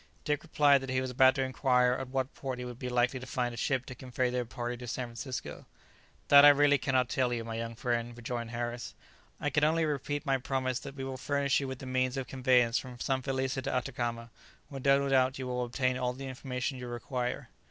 Dick 0.25 0.41
replied 0.41 0.79
that 0.81 0.89
he 0.89 0.99
was 0.99 1.11
about 1.11 1.35
to 1.35 1.43
inquire 1.43 1.93
at 1.93 2.07
what 2.09 2.33
port 2.33 2.57
he 2.57 2.65
would 2.65 2.79
be 2.79 2.89
likely 2.89 3.19
to 3.19 3.25
find 3.27 3.53
a 3.53 3.55
ship 3.55 3.85
to 3.85 3.93
convey 3.93 4.31
their 4.31 4.45
party 4.45 4.75
to 4.75 4.87
San 4.87 5.09
Francisco. 5.09 5.67
"That 6.29 6.43
I 6.43 6.49
really 6.49 6.79
cannot 6.79 7.07
tell 7.07 7.31
you, 7.31 7.43
my 7.45 7.53
young 7.53 7.75
friend," 7.75 8.17
rejoined 8.17 8.49
Harris; 8.49 8.95
"I 9.39 9.51
can 9.51 9.63
only 9.63 9.85
repeat 9.85 10.25
my 10.25 10.39
promise 10.39 10.79
that 10.79 10.95
we 10.95 11.03
will 11.03 11.17
furnish 11.17 11.59
you 11.59 11.67
with 11.67 11.77
the 11.77 11.85
means 11.85 12.17
of 12.17 12.25
conveyance 12.25 12.79
from 12.79 12.99
San 12.99 13.21
Felice 13.21 13.61
to 13.61 13.71
Atacama, 13.71 14.31
where 14.69 14.81
no 14.81 15.07
doubt 15.07 15.37
you 15.37 15.45
will 15.45 15.63
obtain 15.63 15.97
all 15.99 16.13
the 16.13 16.25
information 16.27 16.79
you 16.79 16.87
require." 16.87 17.49